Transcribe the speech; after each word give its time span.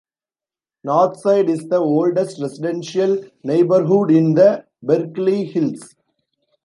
Northside 0.83 1.47
is 1.47 1.67
the 1.67 1.77
oldest 1.77 2.41
residential 2.41 3.23
neighborhood 3.43 4.09
in 4.09 4.33
the 4.33 4.65
Berkeley 4.81 5.45
Hills. 5.45 5.93